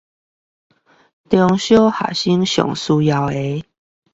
[1.29, 3.63] 中小學生最需要的